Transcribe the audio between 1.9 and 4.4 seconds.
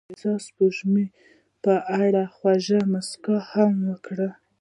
اړه خوږه موسکا هم وکړه.